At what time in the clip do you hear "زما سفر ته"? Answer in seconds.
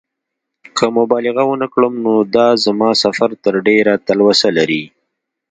2.65-3.49